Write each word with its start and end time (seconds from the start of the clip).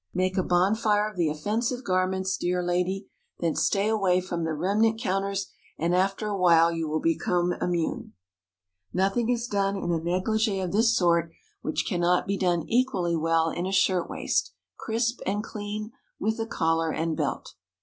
Make 0.15 0.35
a 0.35 0.41
bonfire 0.41 1.07
of 1.07 1.15
the 1.15 1.29
offensive 1.29 1.83
garments, 1.83 2.35
dear 2.35 2.63
lady; 2.63 3.07
then 3.39 3.53
stay 3.55 3.87
away 3.87 4.19
from 4.19 4.45
the 4.45 4.53
remnant 4.55 4.99
counters, 4.99 5.51
and 5.77 5.93
after 5.93 6.27
a 6.27 6.35
while 6.35 6.71
you 6.71 6.89
will 6.89 6.99
become 6.99 7.53
immune. 7.61 8.13
Nothing 8.91 9.29
is 9.29 9.45
done 9.45 9.77
in 9.77 9.91
a 9.91 9.99
négligée 9.99 10.63
of 10.63 10.71
this 10.71 10.97
sort 10.97 11.31
which 11.61 11.85
cannot 11.87 12.25
be 12.25 12.35
done 12.35 12.65
equally 12.67 13.15
well 13.15 13.51
in 13.51 13.67
a 13.67 13.71
shirt 13.71 14.09
waist, 14.09 14.53
crisp 14.75 15.19
and 15.27 15.43
clean, 15.43 15.91
with 16.19 16.39
a 16.39 16.47
collar 16.47 16.89
and 16.89 17.15
belt. 17.15 17.53